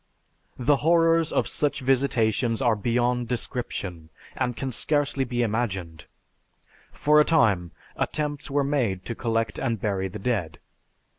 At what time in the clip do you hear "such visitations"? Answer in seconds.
1.47-2.59